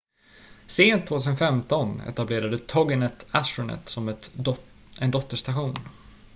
sent 0.67 1.07
2015 1.07 2.01
etablerade 2.07 2.57
toginet 2.59 3.25
astronet 3.31 3.89
som 3.89 4.15
en 4.99 5.11
dotterstation 5.11 5.75